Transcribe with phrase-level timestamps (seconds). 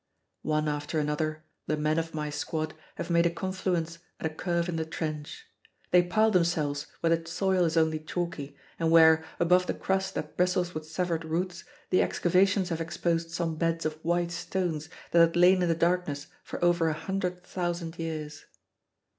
[0.41, 4.67] One after another the men of my squad have made a confluence at a curve
[4.67, 5.45] in the trench.
[5.91, 10.35] They pile themselves where the soil is only chalky, and where, above the crust that
[10.37, 15.35] bristles with severed roots, the excavations have exposed some beds of white stones that had
[15.35, 18.45] lain in the darkness for over a hundred thousand years.